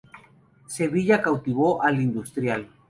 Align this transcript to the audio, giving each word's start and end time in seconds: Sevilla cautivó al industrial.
Sevilla 0.65 1.21
cautivó 1.21 1.83
al 1.83 2.01
industrial. 2.01 2.67